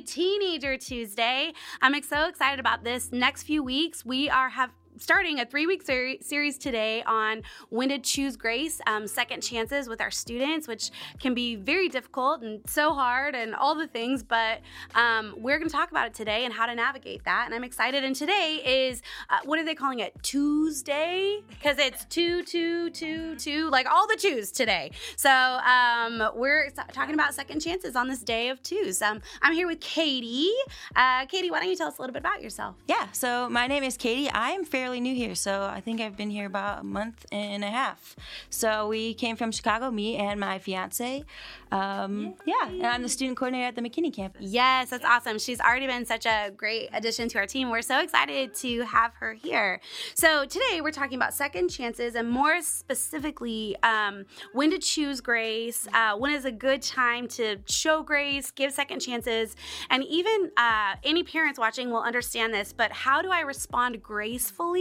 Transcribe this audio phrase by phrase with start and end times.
[0.00, 1.52] Teenager Tuesday.
[1.82, 3.12] I'm so excited about this.
[3.12, 7.88] Next few weeks, we are have starting a three week ser- series today on when
[7.88, 10.90] to choose grace, um, second chances with our students, which
[11.20, 14.22] can be very difficult and so hard and all the things.
[14.22, 14.60] But
[14.94, 17.46] um, we're going to talk about it today and how to navigate that.
[17.46, 18.04] And I'm excited.
[18.04, 20.14] And today is, uh, what are they calling it?
[20.22, 21.42] Twosday?
[21.48, 24.90] Because it's two, two, two, two, like all the twos today.
[25.16, 29.00] So um, we're talking about second chances on this day of twos.
[29.02, 30.50] Um, I'm here with Katie.
[30.96, 32.76] Uh, Katie, why don't you tell us a little bit about yourself?
[32.86, 34.28] Yeah, so my name is Katie.
[34.30, 37.26] I am fairly fairly new here, so I think I've been here about a month
[37.30, 38.16] and a half.
[38.48, 41.26] So we came from Chicago, me and my fiance.
[41.70, 44.46] Um, yeah, and I'm the student coordinator at the McKinney campus.
[44.50, 45.38] Yes, that's awesome.
[45.38, 47.68] She's already been such a great addition to our team.
[47.68, 49.82] We're so excited to have her here.
[50.14, 55.86] So today we're talking about second chances and more specifically um, when to choose grace,
[55.92, 59.54] uh, when is a good time to show grace, give second chances,
[59.90, 62.72] and even uh, any parents watching will understand this.
[62.72, 64.77] But how do I respond gracefully?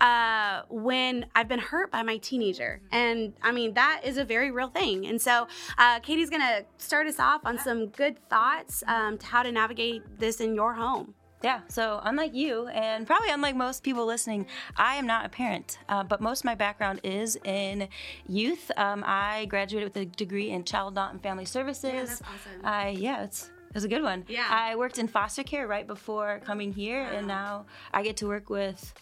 [0.00, 2.80] Uh, when I've been hurt by my teenager.
[2.92, 5.06] And I mean, that is a very real thing.
[5.06, 5.46] And so
[5.78, 9.52] uh, Katie's going to start us off on some good thoughts um, to how to
[9.52, 11.14] navigate this in your home.
[11.42, 15.78] Yeah, so unlike you, and probably unlike most people listening, I am not a parent,
[15.88, 17.88] uh, but most of my background is in
[18.26, 18.70] youth.
[18.76, 21.92] Um, I graduated with a degree in child, adult, and family services.
[21.92, 22.64] Yeah, that's awesome.
[22.64, 24.24] I yeah, it's it was a good one.
[24.28, 24.46] Yeah.
[24.48, 27.18] I worked in foster care right before coming here, wow.
[27.18, 28.94] and now I get to work with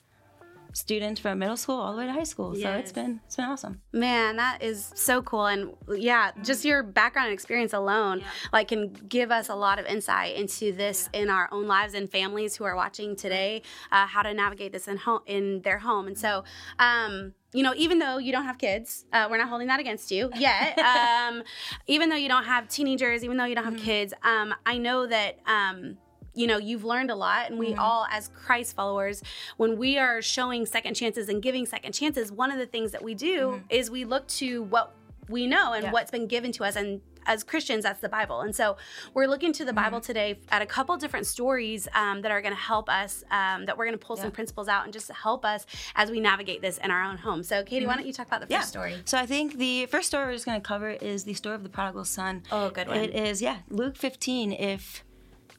[0.74, 2.56] students from middle school all the way to high school.
[2.56, 2.62] Yes.
[2.62, 3.80] So it's been it's been awesome.
[3.92, 5.46] Man, that is so cool.
[5.46, 8.26] And yeah, just your background and experience alone yeah.
[8.52, 11.20] like can give us a lot of insight into this yeah.
[11.20, 14.88] in our own lives and families who are watching today, uh, how to navigate this
[14.88, 16.06] in home in their home.
[16.06, 16.44] And so
[16.78, 20.10] um you know, even though you don't have kids, uh, we're not holding that against
[20.10, 20.76] you yet.
[20.76, 21.44] um,
[21.86, 23.84] even though you don't have teenagers, even though you don't have mm-hmm.
[23.84, 25.96] kids, um, I know that um,
[26.34, 27.80] you know you've learned a lot and we mm-hmm.
[27.80, 29.22] all as christ followers
[29.56, 33.02] when we are showing second chances and giving second chances one of the things that
[33.02, 33.66] we do mm-hmm.
[33.70, 34.94] is we look to what
[35.28, 35.92] we know and yeah.
[35.92, 38.40] what's been given to us and as Christians, that's the Bible.
[38.40, 38.76] And so
[39.12, 39.82] we're looking to the mm-hmm.
[39.82, 43.66] Bible today at a couple different stories um, that are going to help us, um,
[43.66, 44.22] that we're going to pull yeah.
[44.22, 47.42] some principles out and just help us as we navigate this in our own home.
[47.42, 47.88] So, Katie, mm-hmm.
[47.88, 48.60] why don't you talk about the first yeah.
[48.62, 48.96] story?
[49.04, 51.62] So, I think the first story we're just going to cover is the story of
[51.62, 52.42] the prodigal son.
[52.52, 52.98] Oh, good one.
[52.98, 54.52] It is, yeah, Luke 15.
[54.52, 55.04] If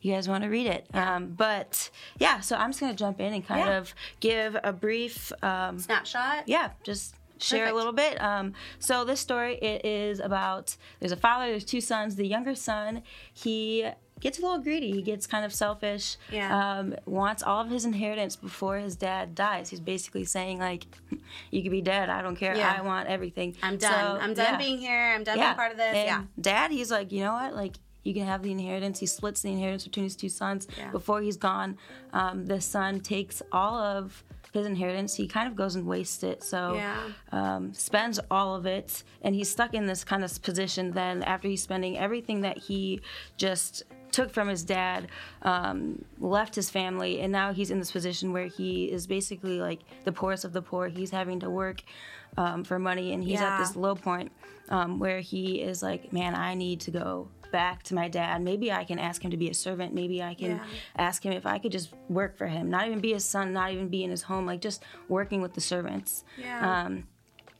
[0.05, 0.85] you guys want to read it.
[0.93, 1.15] Yeah.
[1.15, 1.89] Um, but
[2.19, 3.77] yeah, so I'm just going to jump in and kind yeah.
[3.77, 6.47] of give a brief um, snapshot.
[6.47, 7.73] Yeah, just share Perfect.
[7.73, 8.21] a little bit.
[8.21, 12.17] Um, so this story it is about there's a father, there's two sons.
[12.17, 13.01] The younger son,
[13.33, 13.89] he
[14.19, 14.91] gets a little greedy.
[14.91, 16.17] He gets kind of selfish.
[16.31, 16.77] Yeah.
[16.77, 19.71] Um, wants all of his inheritance before his dad dies.
[19.71, 20.85] He's basically saying like,
[21.49, 22.11] "You could be dead.
[22.11, 22.55] I don't care.
[22.55, 22.75] Yeah.
[22.77, 23.55] I want everything.
[23.63, 23.91] I'm done.
[23.91, 24.57] So, I'm done yeah.
[24.57, 25.13] being here.
[25.15, 25.45] I'm done yeah.
[25.45, 26.23] being part of this." And yeah.
[26.39, 27.55] Dad, he's like, you know what?
[27.55, 28.99] Like, you can have the inheritance.
[28.99, 30.67] He splits the inheritance between his two sons.
[30.77, 30.91] Yeah.
[30.91, 31.77] Before he's gone,
[32.13, 34.23] um, the son takes all of
[34.53, 35.15] his inheritance.
[35.15, 36.43] He kind of goes and wastes it.
[36.43, 37.01] So yeah.
[37.31, 40.91] um, spends all of it, and he's stuck in this kind of position.
[40.91, 43.01] Then after he's spending everything that he
[43.37, 45.09] just took from his dad,
[45.41, 49.81] um, left his family, and now he's in this position where he is basically like
[50.05, 50.87] the poorest of the poor.
[50.87, 51.83] He's having to work
[52.37, 53.55] um, for money, and he's yeah.
[53.55, 54.31] at this low point
[54.69, 58.41] um, where he is like, "Man, I need to go back to my dad.
[58.41, 59.93] Maybe I can ask him to be a servant.
[59.93, 60.63] Maybe I can yeah.
[60.97, 63.71] ask him if I could just work for him, not even be his son, not
[63.71, 66.25] even be in his home, like just working with the servants.
[66.37, 66.59] Yeah.
[66.83, 67.07] Um,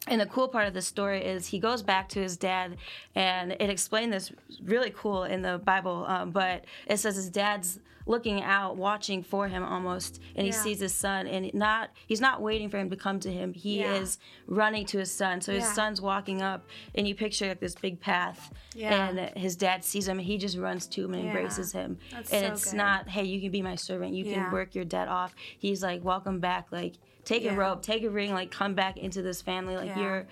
[0.08, 2.76] and the cool part of the story is he goes back to his dad,
[3.16, 6.04] and it explained this really cool in the Bible.
[6.10, 10.80] Um, but it says his dad's looking out, watching for him almost, and he sees
[10.80, 13.54] his son, and not he's not waiting for him to come to him.
[13.54, 13.96] He yeah.
[13.96, 15.42] is running to his son.
[15.42, 15.74] So his yeah.
[15.74, 20.20] son's walking up, and you picture like this big path, and his dad sees him,
[20.20, 21.98] and he just runs to him and embraces him.
[22.12, 22.78] That's and so it's good.
[22.78, 25.34] not, hey, you can be my servant, you can work your debt off.
[25.58, 26.94] He's like, welcome back, like
[27.24, 30.28] take a rope, take a ring, like come back into this family, like you're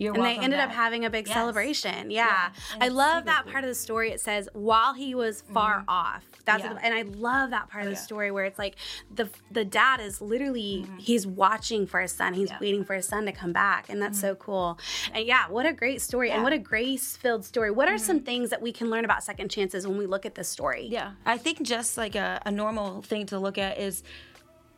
[0.00, 0.70] you're and they ended back.
[0.70, 1.36] up having a big yes.
[1.36, 2.10] celebration.
[2.10, 2.50] Yeah, yeah.
[2.80, 4.10] I love that part of the story.
[4.10, 5.90] It says while he was far mm-hmm.
[5.90, 6.24] off.
[6.46, 6.78] That's yeah.
[6.82, 8.76] and I love that part of the story where it's like
[9.14, 10.96] the the dad is literally mm-hmm.
[10.96, 12.32] he's watching for his son.
[12.32, 14.28] He's waiting for his son to come back, and that's mm-hmm.
[14.28, 14.78] so cool.
[15.12, 17.70] And yeah, what a great story, and what a grace filled story.
[17.70, 18.24] What are some mm-hmm.
[18.24, 20.88] things that we can learn about second chances when we look at this story?
[20.90, 24.02] Yeah, I think just like a, a normal thing to look at is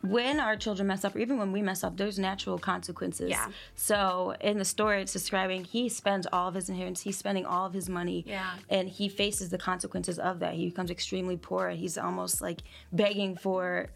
[0.02, 3.31] when our children mess up, or even when we mess up, there's natural consequences.
[3.31, 3.49] Yeah.
[3.75, 7.66] So in the story, it's describing he spends all of his inheritance, he's spending all
[7.66, 8.54] of his money, yeah.
[8.69, 10.54] and he faces the consequences of that.
[10.54, 11.69] He becomes extremely poor.
[11.69, 12.62] And he's almost like
[12.93, 13.90] begging for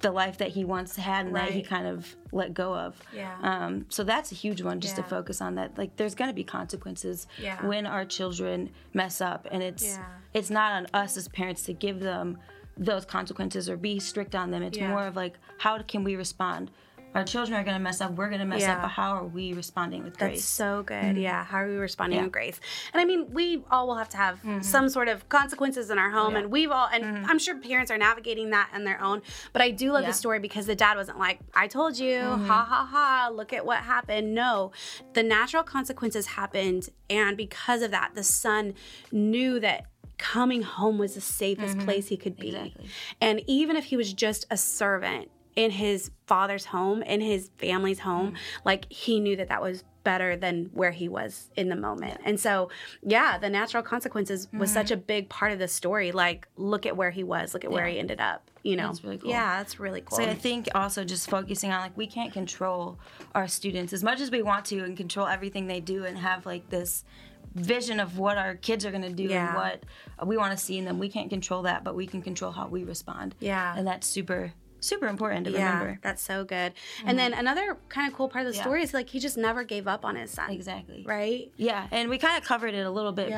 [0.00, 3.00] the life that he once had and that he kind of let go of.
[3.14, 3.36] Yeah.
[3.42, 5.02] Um, so that's a huge one just Yeah.
[5.02, 5.78] to focus on that.
[5.78, 7.64] Like there's to be consequences Yeah.
[7.66, 10.04] when our children mess up and it's Yeah.
[10.34, 12.38] it's not on us as parents to give them
[12.76, 14.62] those consequences or be strict on them.
[14.62, 14.90] It's Yeah.
[14.90, 16.70] more of like how can we respond?
[17.14, 18.10] Our children are going to mess up.
[18.16, 18.74] We're going to mess Yeah.
[18.74, 18.82] up.
[18.82, 20.38] But how are we responding with grace?
[20.38, 20.96] That's so good.
[20.96, 21.18] Mm-hmm.
[21.18, 21.44] Yeah.
[21.44, 22.24] How are we responding Yeah.
[22.24, 22.58] with grace?
[22.92, 24.62] And I mean, we all will have to have mm-hmm.
[24.62, 27.30] some sort of consequences in our home, and we've all, and mm-hmm.
[27.30, 29.22] I'm sure parents are navigating that on their own.
[29.52, 32.64] But I do love the story because the dad wasn't like, "I told you, ha
[32.68, 34.72] ha ha, look at what happened." No,
[35.12, 38.74] the natural consequences happened, and because of that, the son
[39.12, 39.86] knew that
[40.18, 42.48] coming home was the safest place he could be.
[42.48, 42.86] Exactly.
[43.20, 48.00] And even if he was just a servant in his father's home, in his family's
[48.00, 48.36] home, Mm.
[48.64, 52.20] like he knew that that was better than where he was in the moment.
[52.24, 52.68] And so,
[53.02, 54.74] yeah, the natural consequences was Mm-hmm.
[54.74, 56.12] such a big part of the story.
[56.12, 58.88] Like, look at where he was, look at where he ended up, you know?
[58.88, 59.30] That's really cool.
[59.30, 60.18] Yeah, that's really cool.
[60.18, 62.98] So I think also just focusing on like we can't control
[63.34, 66.44] our students as much as we want to and control everything they do and have
[66.44, 67.04] like this
[67.54, 69.46] vision of what our kids are going to do Yeah.
[69.48, 70.98] and what we want to see in them.
[70.98, 73.34] We can't control that, but we can control how we respond.
[73.40, 73.74] Yeah.
[73.76, 75.92] And that's super super important to yeah, remember.
[75.92, 76.00] Mm-hmm.
[76.02, 76.74] that's so good.
[77.06, 78.64] And then another kind of cool part of the Yeah.
[78.64, 80.50] story is like he just never gave up on his son.
[80.50, 81.04] Exactly.
[81.08, 81.50] Right?
[81.56, 83.36] Yeah, and we kind of covered it a little bit, Yeah.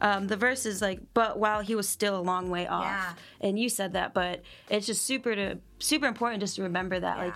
[0.00, 2.84] but um, the verse is like, but while he was still a long way off,
[2.84, 3.12] Yeah.
[3.40, 7.16] and you said that, but it's just super to super important just to remember that,
[7.16, 7.34] like.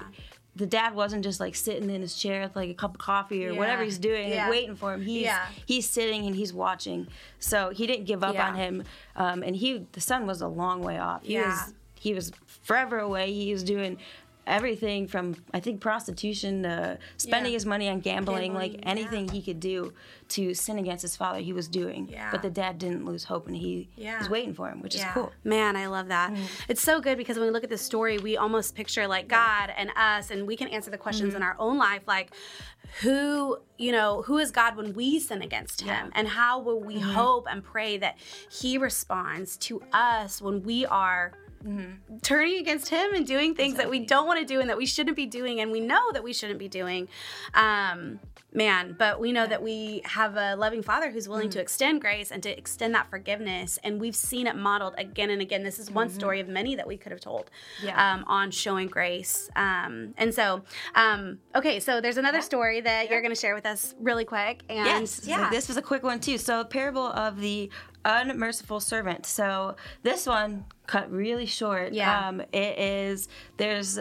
[0.56, 3.46] The dad wasn't just like sitting in his chair with like a cup of coffee
[3.46, 3.58] or Yeah.
[3.58, 4.44] whatever he's doing, Yeah.
[4.44, 5.02] like waiting for him.
[5.02, 5.46] He's Yeah.
[5.66, 7.06] he's sitting and he's watching,
[7.38, 8.82] so he didn't give up on him.
[9.16, 11.22] Um, and he, the son was a long way off.
[11.24, 12.30] He was he was
[12.62, 13.32] forever away.
[13.32, 13.98] He was doing
[14.46, 17.56] everything from I think prostitution to spending Yeah.
[17.56, 19.92] his money on gambling, like Gambling, anything he could do
[20.28, 22.08] to sin against his father, he was doing.
[22.08, 22.30] Yeah.
[22.30, 24.18] But the dad didn't lose hope, and he Yeah.
[24.18, 25.32] was waiting for him, which is cool.
[25.44, 26.32] Man, I love that.
[26.32, 26.44] Mm-hmm.
[26.68, 29.72] It's so good because when we look at this story, we almost picture like God
[29.76, 31.36] and us, and we can answer the questions Mm-hmm.
[31.38, 32.30] in our own life like,
[33.02, 35.88] who, you know, who is God when we sin against him?
[35.88, 36.00] Yeah.
[36.02, 36.10] Mm-hmm.
[36.14, 38.16] And how will we hope and pray that
[38.50, 41.32] he responds to us when we are
[42.22, 44.06] turning against him and doing things that we Mm-hmm.
[44.06, 46.32] Don't want to do and that we shouldn't be doing and we know that we
[46.32, 47.08] shouldn't be doing
[47.54, 48.20] um
[48.52, 51.58] man but we know that we have a loving father who's willing Mm-hmm.
[51.58, 55.42] to extend grace and to extend that forgiveness and we've seen it modeled again and
[55.42, 57.86] again this is one story of many that we could have told Mm-hmm.
[57.88, 58.14] Yeah.
[58.14, 60.62] um, on showing grace um, and so
[60.94, 64.62] um, okay so there's another story that you're going to share with us really quick
[64.68, 65.50] and Yes, yeah yeah.
[65.50, 66.38] This was a quick one too.
[66.38, 67.70] So, parable of the
[68.06, 69.26] unmerciful servant.
[69.26, 71.92] So, this one cut really short.
[71.92, 72.28] Yeah.
[72.28, 73.98] Um, it is there's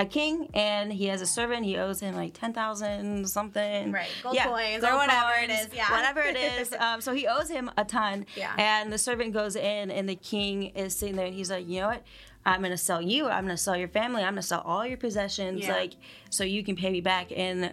[0.00, 1.64] a king and he has a servant.
[1.64, 3.90] He owes him like ten thousand something.
[3.90, 5.90] Right, gold coins or whatever it is, yeah.
[5.90, 6.72] whatever it is.
[6.72, 8.24] Um, so he owes him a ton.
[8.36, 8.54] Yeah.
[8.58, 11.80] And the servant goes in, and the king is sitting there, and he's like, you
[11.80, 12.02] know what?
[12.46, 13.26] I'm gonna sell you.
[13.28, 14.22] I'm gonna sell your family.
[14.22, 15.72] I'm gonna sell all your possessions, Yeah.
[15.74, 15.94] like
[16.30, 17.32] so you can pay me back.
[17.36, 17.72] And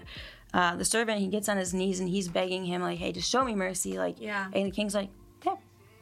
[0.53, 3.29] uh, the servant he gets on his knees and he's begging him like, "Hey, just
[3.29, 4.47] show me mercy." Like, Yeah.
[4.51, 5.09] And the king's like,
[5.45, 5.55] "Yeah,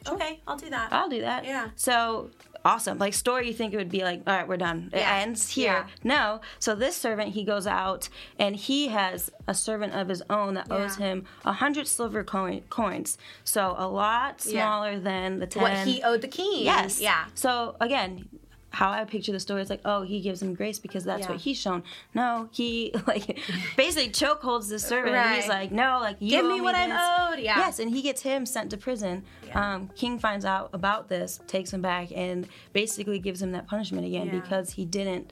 [0.07, 1.69] okay i'll do that I'll do that." Yeah.
[1.75, 2.31] So
[2.65, 2.97] awesome.
[2.97, 4.89] Like story, you think it would be like, "All right, we're done.
[4.93, 5.17] Yeah.
[5.19, 5.85] It ends here." Yeah.
[6.03, 6.41] No.
[6.59, 10.71] So this servant he goes out and he has a servant of his own that
[10.71, 13.17] owes him a hundred silver coin- coins.
[13.43, 14.63] So a lot Yeah.
[14.63, 15.61] smaller than the ten.
[15.63, 16.99] what he owed the king Yes.
[17.01, 18.27] yeah So again,
[18.73, 21.29] how I picture the story is like, oh, he gives him grace because that's Yeah.
[21.33, 21.83] what he's shown.
[22.15, 23.39] No, he like
[23.77, 25.15] basically chokeholds the servant.
[25.15, 27.59] and He's like, no, like you Give me what I'm owed, yeah.
[27.59, 29.23] Yes, and he gets him sent to prison.
[29.47, 29.75] Yeah.
[29.75, 34.07] Um, King finds out about this, takes him back, and basically gives him that punishment
[34.07, 34.39] again Yeah.
[34.39, 35.31] because he didn't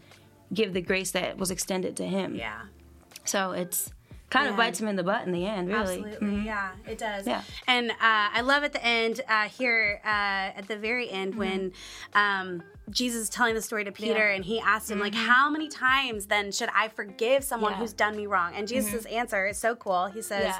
[0.53, 2.35] give the grace that was extended to him.
[2.35, 2.61] yeah
[3.25, 3.91] So it's
[4.31, 6.03] kind of bites him in the butt in the end, really.
[6.03, 7.27] Absolutely, yeah, it does.
[7.27, 7.43] Yeah.
[7.67, 10.07] And uh, I love at the end uh, here, uh,
[10.57, 11.73] at the very end, when
[12.15, 14.17] um, Jesus is telling the story to Peter, Mm-hmm.
[14.19, 14.25] Yeah.
[14.29, 14.35] Mm-hmm.
[14.37, 17.75] and he asked him like, "How many times then should I forgive someone Yeah.
[17.75, 17.81] Mm-hmm.
[17.83, 20.07] who's done me wrong?" And Jesus' answer is so cool.
[20.07, 20.55] He says.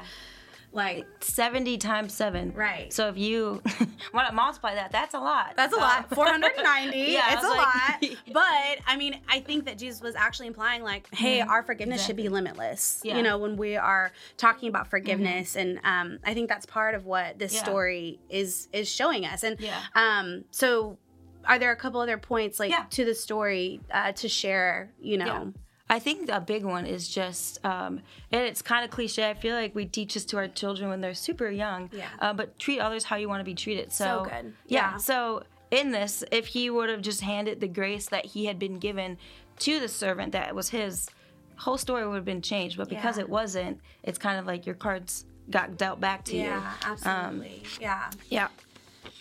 [0.72, 2.54] "Like." 70 times 7.
[2.54, 2.92] Right.
[2.92, 3.62] So if you
[4.14, 5.54] want to multiply that, that's a lot.
[5.56, 6.06] That's a lot.
[6.12, 6.98] Uh, 490.
[7.12, 8.18] Yeah, it's a was lot.
[8.34, 12.16] But I mean, I think that Jesus was actually implying, like, hey, our forgiveness should
[12.16, 12.34] be Mm-hmm.
[12.36, 13.02] Limitless.
[13.04, 13.12] Yeah.
[13.12, 13.18] Mm-hmm.
[13.18, 17.06] You know, when we are talking about forgiveness, and um, I think that's part of
[17.06, 17.64] what this Yeah.
[17.64, 19.44] story is is showing us.
[19.44, 19.80] And Yeah.
[19.96, 20.98] um, so,
[21.46, 22.86] are there a couple other points like Yeah.
[22.92, 24.92] to the story uh, to share?
[25.02, 25.61] You know, Yeah.
[25.92, 28.00] I think a big one is just, um,
[28.32, 29.30] and it's kind of cliche.
[29.30, 31.90] I feel like we teach this to our children when they're super young.
[31.92, 32.08] Yeah.
[32.18, 33.92] Uh, but treat others how you want to be treated.
[33.92, 34.54] So, So good.
[34.68, 34.92] Yeah.
[34.94, 34.98] Yeah.
[34.98, 38.80] So in this, if he would have just handed the grace that he had been
[38.80, 39.18] given
[39.60, 41.10] to the servant that was his,
[41.58, 42.78] whole story would have been changed.
[42.78, 43.24] But because Yeah.
[43.24, 46.44] it wasn't, it's kind of like your cards got dealt back to you.
[46.44, 48.10] yeah, absolutely, yeah.
[48.30, 48.48] Yeah.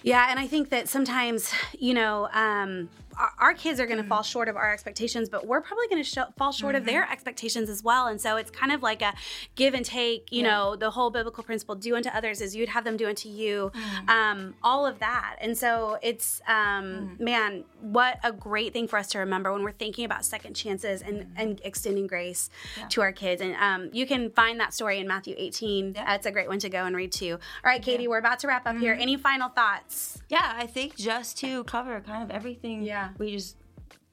[0.03, 2.89] Yeah, and I think that sometimes, you know, um,
[3.21, 6.03] our, our kids are going to fall short of our expectations, but we're probably going
[6.03, 8.07] to sh- fall short of their expectations as well.
[8.07, 9.13] And so it's kind of like a
[9.55, 10.33] give and take.
[10.33, 13.29] You know, the whole biblical principle: do unto others as you'd have them do unto
[13.29, 13.71] you.
[14.09, 15.37] Um, all of that.
[15.41, 19.73] And so it's um, man, what a great thing for us to remember when we're
[19.73, 22.51] thinking about second chances and and extending grace
[22.91, 23.41] to our kids.
[23.43, 25.93] And um, you can find that story in Matthew 18.
[25.95, 27.33] That's a great one to go and read too.
[27.33, 27.39] All
[27.71, 28.97] right, Katie, we're about to wrap up here.
[28.99, 30.23] Any final thoughts?
[30.29, 33.11] Yeah, I think just to cover kind of everything Yeah.
[33.19, 33.57] we just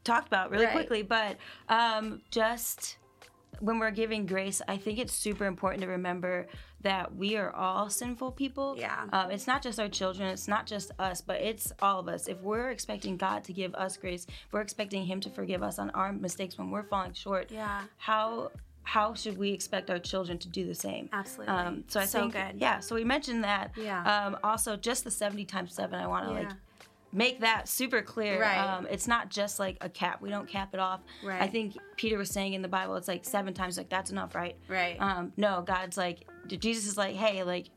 [0.03, 0.73] talked about really Right.
[0.73, 1.37] quickly, but
[1.69, 2.97] um, just
[3.59, 6.47] when we're giving grace, I think it's super important to remember
[6.87, 8.75] that we are all sinful people.
[8.77, 9.05] Yeah.
[9.11, 12.27] Um, it's not just our children, it's not just us, but it's all of us.
[12.29, 15.79] If we're expecting God to give us grace, if we're expecting Him to forgive us
[15.79, 17.81] on our mistakes when we're falling short, Yeah.
[17.97, 18.51] how
[18.83, 21.09] how should we expect our children to do the same?
[21.11, 21.53] Absolutely.
[21.53, 22.55] Um, so I So think, good.
[22.61, 22.79] yeah.
[22.79, 23.71] So we mentioned that.
[23.75, 24.01] Yeah.
[24.13, 25.99] Um, also, just the seventy times seven.
[25.99, 26.39] I want to Yeah.
[26.47, 26.53] like
[27.11, 28.39] make that super clear.
[28.39, 28.57] Right.
[28.57, 30.21] Um, it's not just like a cap.
[30.21, 31.01] We don't cap it off.
[31.23, 31.41] Right.
[31.41, 33.77] I think Peter was saying in the Bible, it's like seven times.
[33.77, 34.55] Like that's enough, right?
[34.67, 34.97] Right.
[34.99, 37.69] Um, no, God's like Jesus is like, hey, like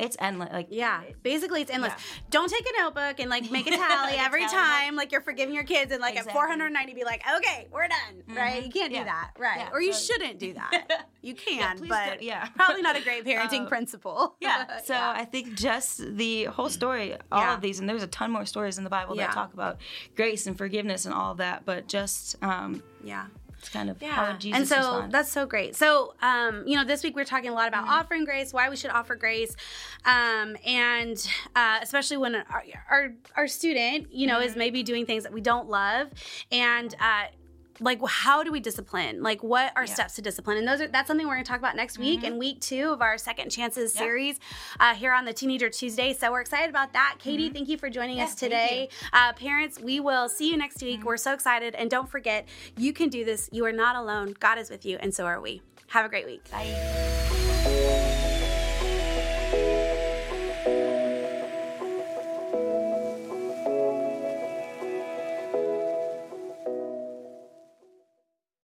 [0.00, 0.50] it's endless.
[0.52, 1.92] Like Yeah, basically it's endless.
[1.96, 2.20] Yeah.
[2.30, 5.64] Don't take a notebook and like make a tally every time, like you're forgiving your
[5.64, 6.30] kids, and like Exactly.
[6.30, 8.64] at 490 be like, okay, we're done, right?
[8.64, 9.58] You can't do that, right?
[9.60, 11.06] Yeah, Or you so- shouldn't do that.
[11.22, 12.46] You can, but don't- yeah.
[12.56, 14.36] probably not a great parenting Um, principle.
[14.40, 14.78] yeah.
[14.82, 17.54] So I think just the whole story, all Yeah.
[17.54, 19.26] of these, and there's a ton more stories in the Bible Yeah.
[19.26, 19.76] that talk about
[20.16, 21.66] grace and forgiveness and all of that.
[21.66, 23.26] But just um, yeah.
[23.60, 24.12] It's kind of Yeah.
[24.12, 25.12] how Jesus and so responded.
[25.12, 25.76] that's so great.
[25.76, 28.76] So, um, you know, this week we're talking a lot about offering grace, why we
[28.76, 29.54] should offer grace,
[30.06, 31.16] um, and
[31.54, 35.42] uh, especially when our, our our student, you know, is maybe doing things that we
[35.42, 36.08] don't love,
[36.50, 37.24] and uh,
[37.80, 39.22] like how do we discipline?
[39.22, 40.58] Like, what are steps to discipline?
[40.58, 42.90] And those are that's something we're going to talk about next week in week two
[42.90, 44.38] of our Second Chances series
[44.78, 46.12] uh, here on the Teenager Tuesday.
[46.12, 47.16] So we're excited about that.
[47.18, 48.88] Katie, thank you for joining us today.
[49.12, 51.04] Uh, parents, we will see you next week.
[51.04, 51.74] We're so excited.
[51.74, 52.46] And don't forget,
[52.76, 53.48] you can do this.
[53.52, 54.34] You are not alone.
[54.38, 55.62] God is with you, and so are we.
[55.88, 56.48] Have a great week.
[56.50, 57.29] Bye.